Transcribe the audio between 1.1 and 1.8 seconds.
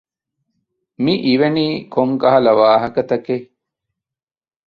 އިވެނީ